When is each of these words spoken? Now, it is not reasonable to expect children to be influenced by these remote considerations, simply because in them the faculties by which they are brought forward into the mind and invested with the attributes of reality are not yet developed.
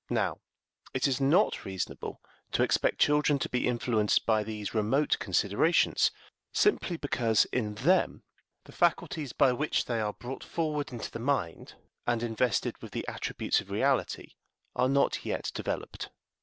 Now, 0.09 0.39
it 0.95 1.07
is 1.07 1.21
not 1.21 1.63
reasonable 1.63 2.19
to 2.53 2.63
expect 2.63 2.97
children 2.97 3.37
to 3.37 3.47
be 3.47 3.67
influenced 3.67 4.25
by 4.25 4.43
these 4.43 4.73
remote 4.73 5.19
considerations, 5.19 6.09
simply 6.51 6.97
because 6.97 7.45
in 7.53 7.75
them 7.75 8.23
the 8.63 8.71
faculties 8.71 9.31
by 9.31 9.53
which 9.53 9.85
they 9.85 10.01
are 10.01 10.13
brought 10.13 10.43
forward 10.43 10.91
into 10.91 11.11
the 11.11 11.19
mind 11.19 11.75
and 12.07 12.23
invested 12.23 12.81
with 12.81 12.93
the 12.93 13.07
attributes 13.07 13.61
of 13.61 13.69
reality 13.69 14.31
are 14.75 14.89
not 14.89 15.23
yet 15.23 15.51
developed. 15.53 16.09